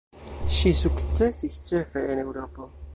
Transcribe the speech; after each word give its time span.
Ŝi 0.59 0.71
sukcesis 0.79 1.61
ĉefe 1.69 2.07
en 2.15 2.27
Eŭropo. 2.27 2.73